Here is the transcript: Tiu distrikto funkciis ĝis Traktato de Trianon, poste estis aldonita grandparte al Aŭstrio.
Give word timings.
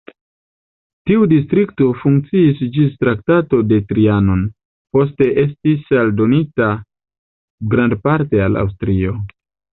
Tiu 1.09 1.25
distrikto 1.33 1.89
funkciis 2.03 2.63
ĝis 2.77 2.95
Traktato 3.03 3.59
de 3.73 3.79
Trianon, 3.91 4.41
poste 4.97 5.29
estis 5.45 5.93
aldonita 6.01 6.73
grandparte 7.77 8.45
al 8.49 8.61
Aŭstrio. 8.67 9.17